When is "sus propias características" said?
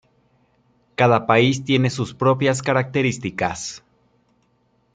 1.91-3.83